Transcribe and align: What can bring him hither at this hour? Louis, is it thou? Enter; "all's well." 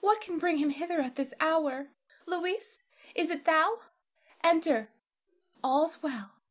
What 0.00 0.22
can 0.22 0.38
bring 0.38 0.56
him 0.56 0.70
hither 0.70 0.98
at 1.02 1.16
this 1.16 1.34
hour? 1.40 1.88
Louis, 2.24 2.82
is 3.14 3.28
it 3.28 3.44
thou? 3.44 3.80
Enter; 4.42 4.88
"all's 5.62 6.02
well." 6.02 6.32